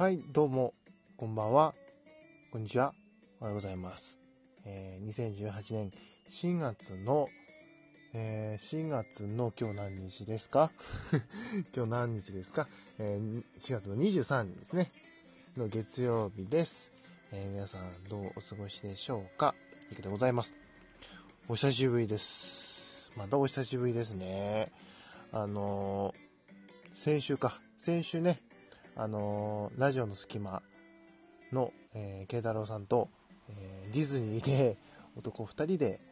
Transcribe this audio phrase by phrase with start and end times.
[0.00, 0.72] はい、どうも、
[1.18, 1.74] こんばんは、
[2.52, 2.94] こんにちは、
[3.38, 4.18] おはようございます。
[4.64, 5.90] えー、2018年
[6.30, 7.28] 4月の、
[8.14, 10.70] えー、4月の今日何日ですか？
[11.76, 12.66] 今日何日ですか、
[12.98, 14.90] えー、4月の23日ですね。
[15.58, 16.90] の月曜日です。
[17.32, 19.54] えー皆さんどうお過ごしでしょうか？
[19.92, 20.54] いくでございます。
[21.46, 23.10] お久しぶりです。
[23.18, 24.72] またお久しぶりですね。
[25.30, 27.60] あのー先週か。
[27.76, 28.38] 先週ね、
[29.02, 30.62] あのーラジオの隙間
[31.52, 33.08] の、えー、慶太郎さんと、
[33.48, 34.76] えーディズニーで
[35.16, 36.02] 男2人で、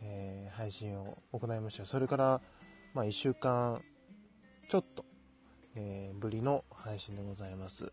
[0.00, 1.84] えー配信を行いました。
[1.84, 2.40] それから、
[2.94, 3.82] まあ、1週間
[4.70, 5.04] ちょっと、
[5.74, 7.92] えーぶりの配信でございます。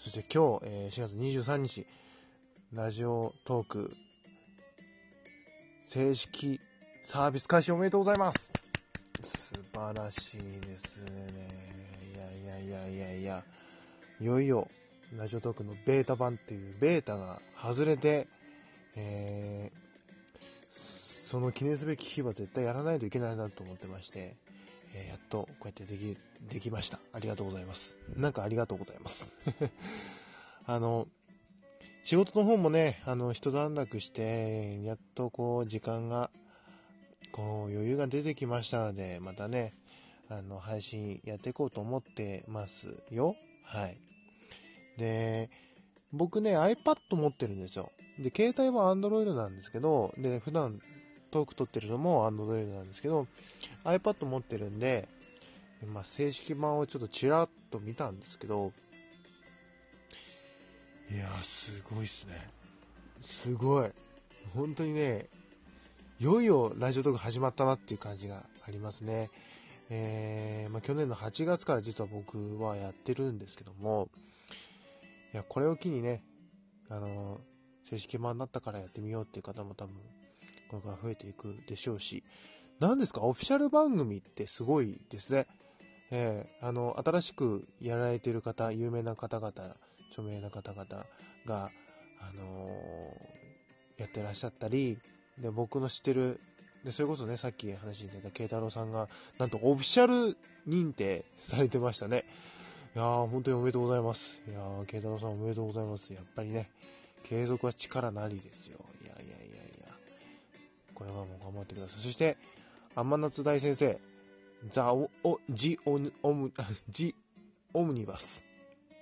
[0.00, 1.86] そして今日、えー4月23日、
[2.72, 3.92] ラジオトーク
[5.84, 6.58] 正式
[7.04, 8.52] サービス開始おめでとうございます
[9.22, 11.68] 素晴らしいですね。
[12.12, 13.44] いやいやいやいやいや、
[14.20, 14.66] いよいよ、
[15.16, 18.26] ラジオトークのベータ版っていうベータが外れて、
[18.96, 19.88] えー
[21.28, 24.36] その記念すべき日は絶対やらないといけないなと思ってまして、
[24.94, 26.16] えーやっとこうやってでき、
[26.50, 26.98] できました。
[27.12, 27.98] ありがとうございます。
[28.16, 29.34] なんかありがとうございます。
[30.64, 31.06] あの、
[32.02, 36.30] 仕事の方もね、あの、一段落して、やっとこう、時間が、
[37.32, 39.74] こう、余裕が出てきましたので、またね、
[40.30, 43.36] あの、配信やっていこうと思ってますよ。
[43.68, 43.96] はい。
[44.98, 45.50] で、
[46.12, 47.92] 僕ね、iPad 持ってるんですよ。
[48.18, 50.80] で、携帯は Android なんですけど、で、普段
[51.30, 53.26] トーク撮ってるのも Android なんですけど、
[53.84, 55.08] iPad 持ってるんで、
[55.92, 58.72] まあ、正式版をちょっとちらっと見たんですけど、
[61.10, 62.46] いやー、すごいっすね。
[63.22, 63.90] すごい。
[64.54, 65.26] 本当にね、
[66.20, 69.28] いよいよラジオトーク始まったなっていう感じがありますね。
[69.90, 74.08] えー、まあ、去年の8月から実は僕はやってるんですけども、
[75.32, 76.22] いや、これを機にね、
[76.88, 77.40] あの、
[77.84, 79.96] 正式版になったからやってみようっていう方も多分、
[80.70, 82.24] これから増えていくでしょうし、
[82.80, 85.46] 何ですか、オフィシャル番組ってすごいですね。
[86.10, 89.52] えー、あの、新しくやられてる方、有名な方々、
[90.10, 90.86] 著名な方々
[91.46, 91.68] が、
[92.20, 93.48] あのー
[93.98, 94.98] やってらっしゃったり、
[95.38, 96.40] で、僕の知ってる、
[96.84, 99.08] で、それこそね、さっき話に出た慶太郎さんが、
[99.38, 100.36] なんとオフィシャル
[100.68, 102.24] 認定されてましたね。
[102.94, 104.38] いやー、本当におめでとうございます。
[104.48, 106.12] いやー、慶太郎さんおめでとうございます。
[106.12, 106.70] やっぱりね、
[107.24, 108.78] 継続は力なりですよ。
[109.02, 109.38] いやいやいやい
[109.86, 109.92] や。
[110.94, 112.00] これはもう頑張ってください。
[112.00, 112.36] そして、
[112.94, 114.00] 天夏大先生、
[114.70, 116.52] ザ・オ、オジ・オ、オム、
[116.88, 117.14] ジ・
[117.74, 118.44] オムニバス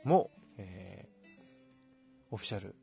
[0.04, 2.74] も、えー、オフィシャル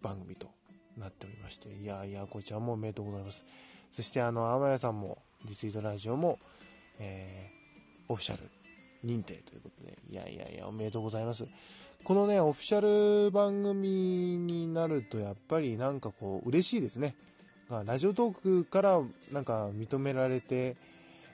[0.00, 0.50] 番組と
[0.96, 3.44] なっておりまして、いやいや、こちらもおめでとうございます。
[3.92, 6.38] そして、あの、天谷さんも、リツイートラジオも、
[6.98, 8.42] えー、オフィシャル
[9.04, 11.44] 認定ということで、いやいやいや、おめでとうございます。
[12.04, 12.80] このね、オフィシャ
[13.24, 17.14] ル番組になると、やっぱりなんかこう、嬉しいですね。
[17.84, 19.00] ラジオトークから
[19.30, 20.76] なんか認められて、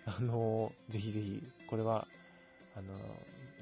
[0.07, 2.07] あの、ぜひぜひ、これは、
[2.77, 2.93] あの、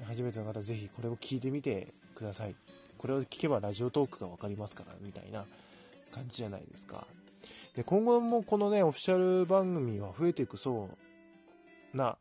[0.05, 2.55] 初めての方ぜひこれを聞いてみてください。
[2.97, 5.45] これを聞けばラジオトークがわかりますから、みたいな
[6.11, 7.05] 感じじゃないですか。
[7.75, 10.89] で、今後もこのね、オフィシャル番組は増えていくそ
[11.93, 12.17] うな、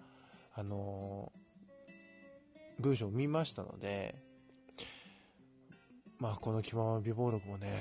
[0.54, 1.32] あの
[2.80, 4.14] 文章を見ましたので、
[6.18, 7.72] まあ、この気まま美貌録もね、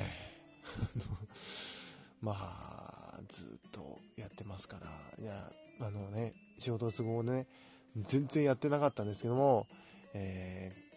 [2.22, 5.50] まあ、ずっとやってますから、いや、
[5.80, 7.48] あのね、仕事都合ね、
[7.96, 9.68] 全然やってなかったんですけども、
[10.14, 10.92] えー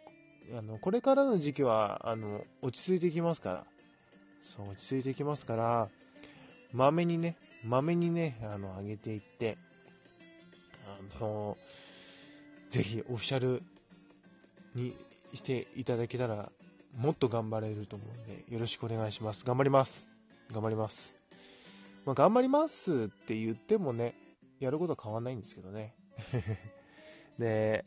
[0.53, 3.65] あの、これからの時期は、あの、落ち着いてきますから、
[4.43, 5.89] そう、落ち着いてきますから、
[6.75, 9.57] まめにね、まめにね、あの、上げていって、
[11.21, 11.57] あの、
[12.69, 13.62] ぜひオフィシャル
[14.75, 14.93] に
[15.33, 16.51] していただけたら、
[16.99, 19.44] もっと頑張れると思うんで、よろしくお願いします。
[19.44, 20.09] 頑張ります。
[20.53, 21.15] 頑張ります。
[22.05, 24.15] まあ、頑張りますって言ってもね、
[24.59, 25.94] やることは変わんないんですけどね。
[27.38, 27.85] で、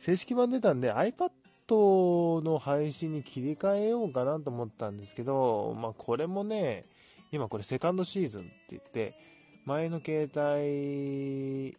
[0.00, 6.84] 正式版出たんで iPad の配信に切り替えようかなと思ったんですけど、まあこれもね、
[7.32, 9.14] 今これセカンドシーズンって言って、
[9.64, 11.76] 前の携帯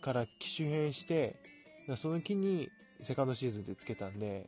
[0.00, 1.36] から機種変して、
[1.96, 2.68] その機に
[3.00, 4.46] セカンドシーズンでつけたんで、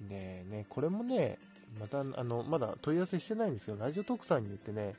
[0.00, 1.38] でね、これもね、
[1.80, 4.92] また、あの、まだ問い合わせしてないんですけど、ラジオ特産に言ってね、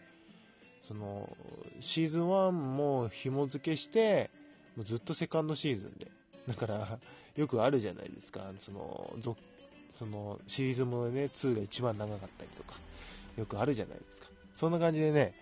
[0.88, 1.30] その、
[1.81, 4.30] シーズン1も紐付けして、
[4.75, 6.08] もうずっとセカンドシーズンで。
[6.48, 7.00] だから、
[7.36, 8.52] よくあるじゃないですか。
[8.58, 9.14] その、
[9.92, 12.75] その、シリーズもね、2が一番長かったりとか、
[13.38, 14.28] よくあるじゃないですか。
[14.54, 15.34] そんな感じでね、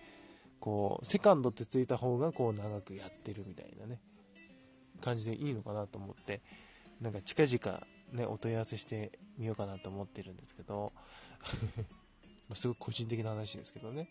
[0.60, 3.98] こう、セカンドってついた方がこう長くやってるみたいなね、
[5.00, 6.40] 感じでいいのかなと思って、
[7.00, 10.92] なんか近々ね、お問い合わせしてみようかなと思ってるんですけど、
[12.54, 14.08] すごく個人的な話ですけどね。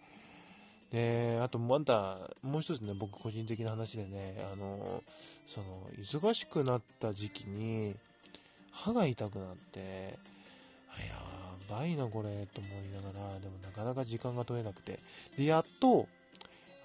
[0.91, 5.03] で、あとまだ、もう一つね、僕個人的な話でね、あの、
[5.47, 7.95] その、忙しくなった時期に、
[8.71, 10.17] 歯が痛くなって、
[10.97, 11.34] いや
[11.69, 14.99] ばいなこれと思いながら、でもなかなか時間が取れなくて、
[15.37, 16.07] で、やっと、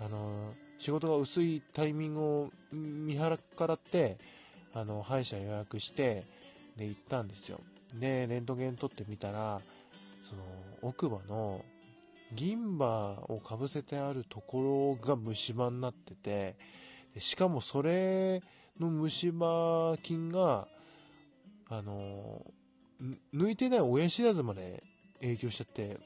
[0.01, 3.37] あの、仕事が薄いタイミングを見計
[3.67, 4.17] らって、
[4.73, 6.25] あの、歯医者予約して、
[6.77, 7.61] で、行ったんですよ。
[7.95, 9.61] で、レントゲン撮ってみたら、
[10.29, 10.43] その、
[10.83, 11.65] 奥歯の
[12.35, 16.57] 銀歯をかぶせてあるところが虫歯になってて、
[17.19, 18.43] しかもそれ
[18.79, 20.67] の虫歯菌が、
[21.69, 22.45] あの、
[23.35, 24.83] 抜いてない親知らずまで
[25.21, 25.99] 影響しちゃって、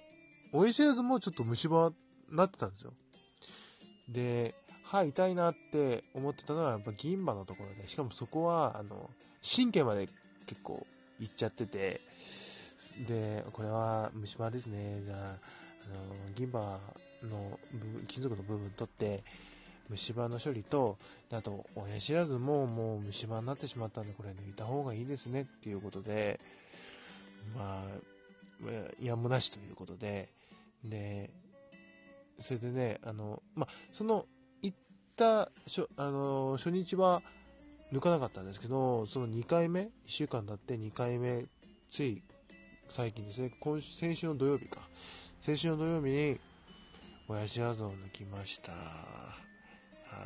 [0.52, 1.92] 親知らずもちょっと虫歯
[2.30, 2.92] になってたんですよ。
[4.08, 4.54] で、
[4.84, 9.10] 歯痛いなって思ってたのはやっぱ銀歯のところで、しかもそこは、あの、
[9.42, 10.08] 神経まで
[10.46, 10.86] 結構
[11.20, 12.00] いっちゃってて、
[13.08, 15.02] で、これは虫歯ですね。
[15.04, 15.36] じゃあ、あの、
[16.34, 16.80] 銀歯
[17.22, 17.58] の、
[18.06, 19.22] 金属の部分取って、
[19.88, 20.96] 虫歯の処理と、
[21.32, 26.40] あと、親知らずももう虫歯になってしまったんで、これ抜いた方がいいですねっていうことで、
[27.54, 30.28] まあ、やむなしということで、
[30.84, 31.30] で、
[32.40, 34.26] それでね、あの、まあ、その、
[34.62, 34.76] 行っ
[35.16, 37.22] た、しょあの、初日は
[37.92, 41.46] 抜かなかったんですけど、その2回目、1週間経って2回目、
[41.90, 42.22] つい
[42.88, 44.80] 最近ですね、今週先週の土曜日か。
[45.40, 46.36] 先週の土曜日に、
[47.28, 48.72] 親知らずを抜きました。
[48.72, 48.78] は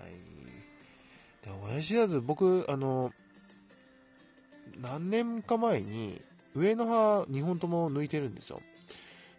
[0.06, 1.46] い。
[1.46, 3.12] で、親知らず、僕、あの、
[4.80, 6.20] 何年か前に、
[6.54, 8.60] 上の歯2本とも抜いてるんですよ。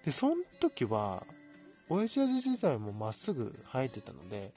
[0.05, 1.25] で、その時は、
[1.89, 4.53] 親父自体もまっすぐ生えてたので、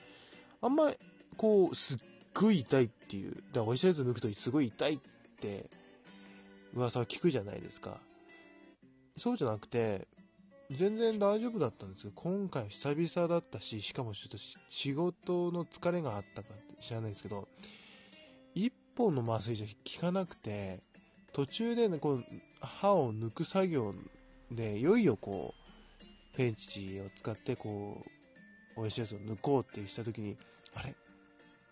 [0.61, 0.97] あんまり、
[1.37, 1.99] こう、すっ
[2.35, 4.99] ごい痛いっていう、だから親父抜くとすごい痛いっ
[5.41, 5.69] て
[6.75, 7.99] 噂は聞くじゃないですか。
[9.17, 10.07] そうじゃなくて、
[10.71, 14.39] 全然大丈夫だったんですけど、今回久々だったし、しかもちょっと
[14.69, 16.49] 仕事の疲れがあったか
[16.81, 17.49] 知らないですけど、
[18.55, 20.81] 一本の麻酔じゃ効かなくて、
[21.33, 22.25] 途中でね、こう、
[22.61, 23.95] 歯を抜く作業
[24.51, 25.55] で、いよいよこ
[26.35, 28.03] う、ペンチを使ってこ
[28.77, 30.37] う、親知らずを抜こうってした時に、
[30.75, 30.89] あれ？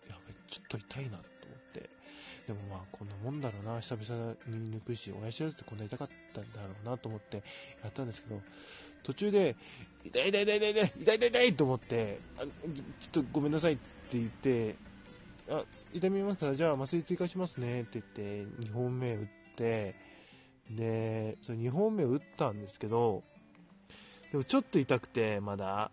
[0.09, 1.21] やべ、ちょっと痛いなと思っ
[1.73, 1.89] て。
[2.47, 7.37] でもまあ、こんなもんだろうな、久々に抜くし、親知らずってこんな痛かったんだろうなと思って
[7.83, 8.41] やったんですけど、
[9.03, 9.55] 途中で、
[10.03, 13.83] 痛い痛い痛い痛い痛い痛い痛い痛いと思って、あちょっとごめんなさいって
[14.13, 14.75] 言って、
[15.49, 16.47] あ、痛みますか？
[16.47, 18.21] ら、じゃあ麻酔追加しますねって言って、
[18.63, 23.23] 2本目打って、で、それ2本目を打ったんですけど、
[24.31, 25.91] でもちょっと痛くて、まだ。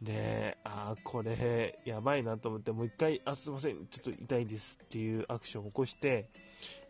[0.00, 6.30] で、あー、これ、やばいなと思って、もう一回、あ、すいません、ちょっと痛いですっていうアクションを起こして、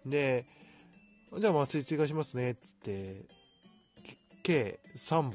[0.05, 0.45] で、
[1.39, 3.23] じゃあ麻酔追加しますね、つって、
[4.43, 5.33] 計3本、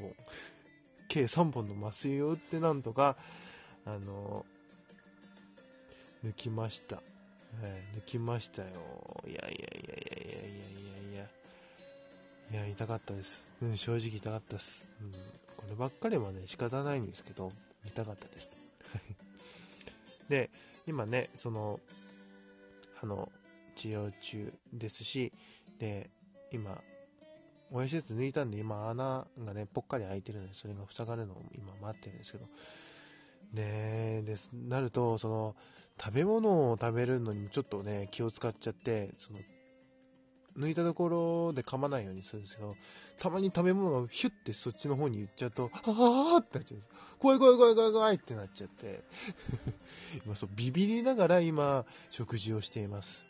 [1.08, 3.16] 計3本の麻酔を打ってなんとか、
[3.84, 4.46] あの、
[6.24, 7.02] 抜きました。
[7.62, 8.68] はい、抜きましたよ。
[9.26, 11.28] いやいやいやいやいやいやいやいや。
[12.52, 13.46] いや、痛かったです。
[13.62, 14.88] うん、正直痛かったです。
[15.00, 15.10] うん、
[15.56, 17.50] こればっかりはね、仕方ないんですけど、
[17.86, 18.56] 痛かったです。
[20.28, 20.50] で、
[20.86, 21.80] 今ね、その、
[22.94, 23.30] 歯の
[23.76, 25.32] 治療中ですし、
[25.78, 26.10] で、
[26.50, 26.82] 今、
[27.70, 32.46] 親知らず抜いたんで、今穴がね、ぽっかり開いてるので、それが塞がるのを今待ってるんですけど、
[33.54, 35.56] ねです、なると、その、
[36.00, 39.38] 食べ物を食べるのにちょっとね、気を使っちゃって、その、
[40.58, 42.74] 抜いたところで噛まないようにするんですけど、
[43.18, 46.88] たまに食べ物がヒュッてそっちの方に行っちゃうと、ああってなっちゃうんです。
[47.18, 49.02] 怖い怖い怖い怖い怖いってなっちゃって、
[50.24, 53.24] 今そう、ビビりながら今、食事をしています。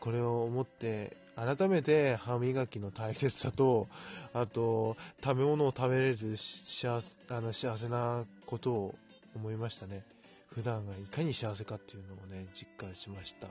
[0.00, 3.88] これを思って、改めて歯磨きの大切さと、
[4.32, 8.94] あと、食べ物を食べれる幸せあの幸せなことを
[9.36, 10.04] 思いましたね。
[10.48, 13.48] 普段がいかに幸せかっていうのをね、実感しました。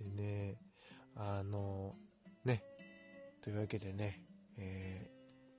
[0.00, 0.56] でね、
[1.16, 1.92] あの、
[2.44, 2.62] ね、
[3.42, 4.22] というわけでね、
[4.58, 5.10] え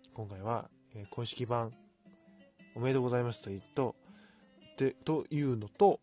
[0.06, 1.72] ー、今回は、えー、公式版、
[2.76, 3.96] おめでとうございますと言うと、
[4.78, 6.00] で、というのと、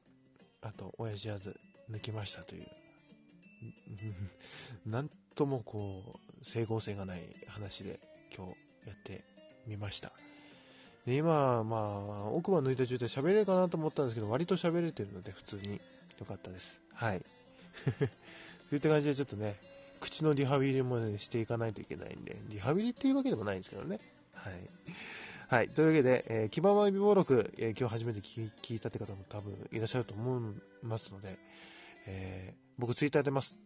[0.62, 1.58] あと、親父やず
[1.90, 2.66] 抜きましたという、
[4.86, 7.98] なんともこう、整合性がない話で
[8.34, 8.52] 今日
[8.88, 9.24] やって
[9.66, 10.12] みました。
[11.06, 15.80] で今、まあ、奥歯抜いた状態喋れるかなと思ったんですけど、割と喋れてるので普通に
[16.18, 16.80] 良かったです。
[16.92, 17.22] はい。
[17.98, 19.56] そういった感じでちょっとね、
[20.00, 23.98] 口のリハビリもね、していかないといけないんで、リハビリっていうわけでもないんですけどね。
[24.34, 24.54] はい。
[25.48, 25.68] はい。
[25.68, 31.38] というわけで、えー、基盤は微暴録、えー、今日初めて聞いたって方も多分いらっしゃると思いますので、
[32.06, 33.56] えー、僕ツイッターやってます。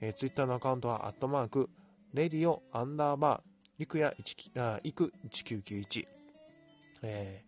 [0.00, 1.70] えー、ツイッターのアカウントは、アットマーク、
[2.12, 4.12] レディオアンダーバー、いくや
[4.82, 6.06] いく1991、
[7.02, 7.42] え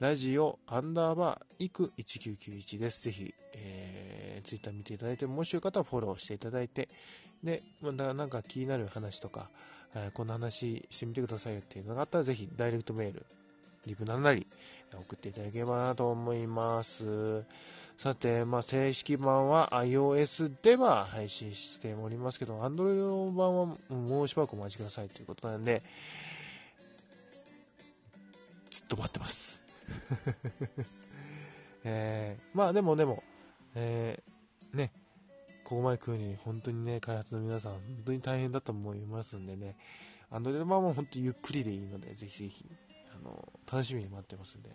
[0.00, 3.04] ー、ラジオアンダーバー、いく1991です。
[3.04, 6.88] ぜひ、えー、ツイッター見ていただいて、もしよかったらフォローしていただいて、
[7.42, 9.48] で、まだなんか気になる話とか、
[9.94, 13.24] えー、こんな話してみてくださいよっていうのがあったら、ぜひダイレクトメール、
[13.86, 14.46] リプなんなり
[14.92, 17.44] 送っていただければなと思います。
[17.96, 25.82] さて、まあ、正式版は iOS では配信しておりますけど、Android 版はもうしばらくお待ちくださいということなんで、
[28.90, 29.62] と待ってます。
[31.84, 33.22] えー、まあでもでも、
[33.74, 34.92] えー、ね、
[35.64, 39.76] ここまで来るに本当にね、開発の皆さん、本当に大変だと思いますんでね、
[40.30, 42.66] Android 版も本当ゆっくりでいいので、ぜひぜひ、
[43.14, 44.74] あの、楽しみに待ってますんで、よ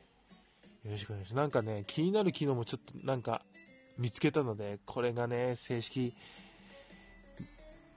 [0.92, 1.36] ろしくお願いします。
[1.36, 3.44] なんかね、気になる機能もちょっとなんか
[3.98, 6.16] 見つけたので、これがね、正式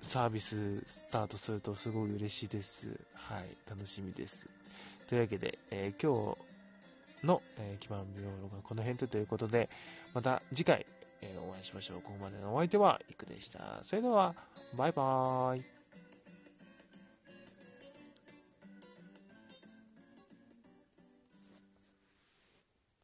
[0.03, 2.89] サービススタートするとすごい嬉しいです。
[3.15, 4.49] はい、楽しみです。
[5.09, 9.71] というわけで、えー、今日の、えー、基盤病論はこの辺ということで、
[10.15, 10.85] また次回、
[11.23, 12.03] えー、お会いしましょう。
[12.03, 13.81] ここまでのお相手は、いくでした。
[13.85, 14.35] それでは、
[14.77, 15.78] バイバーイ。